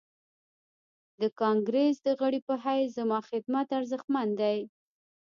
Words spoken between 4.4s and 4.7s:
دی.